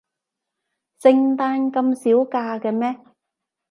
[0.97, 2.99] 聖誕咁少假嘅咩？